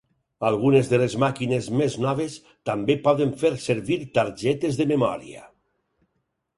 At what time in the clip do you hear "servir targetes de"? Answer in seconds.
3.69-4.93